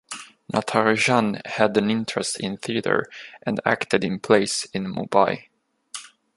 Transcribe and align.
Natarajan 0.51 1.45
had 1.45 1.77
an 1.77 1.91
interest 1.91 2.39
in 2.39 2.57
theatre 2.57 3.05
and 3.43 3.59
acted 3.63 4.03
in 4.03 4.17
plays 4.17 4.65
in 4.73 4.85
Mumbai. 4.91 5.45